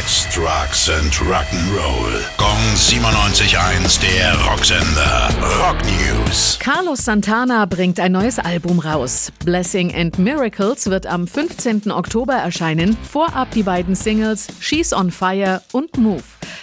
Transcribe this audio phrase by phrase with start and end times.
[0.00, 2.24] Sex, Drugs and Rock'n'Roll.
[2.38, 5.28] Gong 97.1, der Rocksender.
[5.58, 6.58] Rock News.
[6.58, 9.30] Carlos Santana bringt ein neues Album raus.
[9.44, 11.90] Blessing and Miracles wird am 15.
[11.90, 12.96] Oktober erscheinen.
[13.02, 16.22] Vorab die beiden Singles She's on Fire und Move.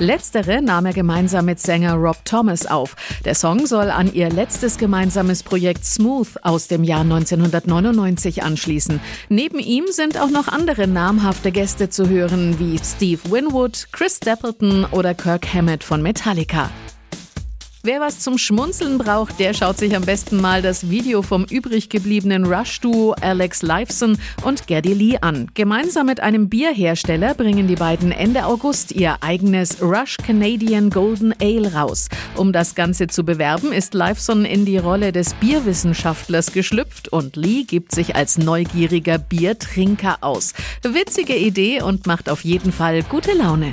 [0.00, 2.94] Letztere nahm er gemeinsam mit Sänger Rob Thomas auf.
[3.24, 9.00] Der Song soll an ihr letztes gemeinsames Projekt Smooth aus dem Jahr 1999 anschließen.
[9.28, 14.84] Neben ihm sind auch noch andere namhafte Gäste zu hören, wie Steve Winwood, Chris Stapleton
[14.92, 16.70] oder Kirk Hammett von Metallica.
[17.88, 21.88] Wer was zum Schmunzeln braucht, der schaut sich am besten mal das Video vom übrig
[21.88, 25.48] gebliebenen Rush-Duo Alex Lifeson und Geddy Lee an.
[25.54, 31.72] Gemeinsam mit einem Bierhersteller bringen die beiden Ende August ihr eigenes Rush Canadian Golden Ale
[31.72, 32.10] raus.
[32.36, 37.62] Um das Ganze zu bewerben, ist Lifeson in die Rolle des Bierwissenschaftlers geschlüpft und Lee
[37.62, 40.52] gibt sich als neugieriger Biertrinker aus.
[40.82, 43.72] Witzige Idee und macht auf jeden Fall gute Laune.